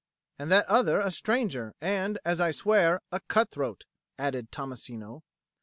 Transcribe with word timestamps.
"And 0.39 0.51
that 0.51 0.65
other 0.65 0.99
a 0.99 1.11
stranger, 1.11 1.75
and, 1.79 2.17
as 2.25 2.41
I 2.41 2.49
swear, 2.49 3.01
a 3.11 3.19
cut 3.19 3.51
throat," 3.51 3.85
added 4.17 4.49
Tommasino. 4.51 5.21